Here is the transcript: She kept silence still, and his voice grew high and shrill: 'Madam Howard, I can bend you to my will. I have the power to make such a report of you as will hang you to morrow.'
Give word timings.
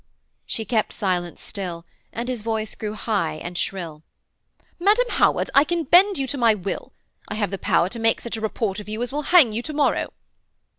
She 0.47 0.65
kept 0.65 0.93
silence 0.93 1.41
still, 1.41 1.85
and 2.11 2.27
his 2.27 2.41
voice 2.41 2.73
grew 2.73 2.95
high 2.95 3.33
and 3.35 3.55
shrill: 3.55 4.01
'Madam 4.79 5.05
Howard, 5.09 5.51
I 5.53 5.63
can 5.63 5.83
bend 5.83 6.17
you 6.17 6.25
to 6.25 6.39
my 6.39 6.55
will. 6.55 6.91
I 7.27 7.35
have 7.35 7.51
the 7.51 7.59
power 7.59 7.87
to 7.89 7.99
make 7.99 8.19
such 8.19 8.35
a 8.35 8.41
report 8.41 8.79
of 8.79 8.89
you 8.89 9.03
as 9.03 9.11
will 9.11 9.21
hang 9.29 9.53
you 9.53 9.61
to 9.61 9.73
morrow.' 9.73 10.11